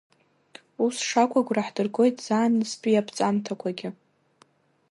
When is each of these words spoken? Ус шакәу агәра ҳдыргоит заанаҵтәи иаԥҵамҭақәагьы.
Ус 0.85 0.95
шакәу 1.07 1.39
агәра 1.43 1.63
ҳдыргоит 1.67 2.15
заанаҵтәи 2.25 2.91
иаԥҵамҭақәагьы. 2.93 3.89